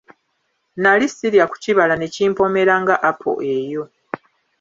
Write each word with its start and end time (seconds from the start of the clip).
Nnali 0.75 1.05
sirya 1.15 1.45
ku 1.51 1.55
kibala 1.63 1.93
ne 1.97 2.07
kimpoomera 2.13 2.73
nga 2.81 2.95
apo 3.09 3.31
eyo. 3.55 3.83